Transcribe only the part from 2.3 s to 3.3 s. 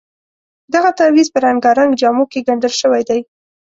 کې ګنډل شوی دی.